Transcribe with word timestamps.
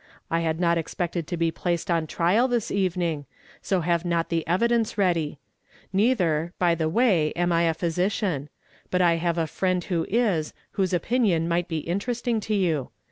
I 0.31 0.39
had 0.39 0.59
not 0.59 0.79
expected 0.79 1.27
to 1.27 1.37
be 1.37 1.51
placed 1.51 1.91
on 1.91 2.07
trial 2.07 2.47
this 2.47 2.71
evening, 2.71 3.27
so 3.61 3.81
have 3.81 4.03
not 4.03 4.29
the 4.29 4.43
evidence 4.47 4.97
ready. 4.97 5.37
Neither, 5.93 6.53
by 6.57 6.73
the 6.73 6.89
way, 6.89 7.31
am 7.35 7.51
I 7.51 7.65
a 7.69 7.75
physician; 7.75 8.49
but 8.89 9.03
I 9.03 9.17
have 9.17 9.37
a 9.37 9.45
friend 9.45 9.85
Avho 9.87 10.07
is, 10.09 10.55
whose 10.71 10.91
opinion 10.91 11.47
niiglit 11.47 11.67
be 11.67 11.77
interesting 11.81 12.39
to 12.39 12.55
you. 12.55 12.89